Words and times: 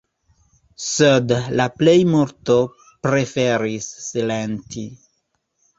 Sed 0.85 1.33
la 1.59 1.67
plejmulto 1.81 2.59
preferis 3.05 3.95
silenti. 4.11 4.93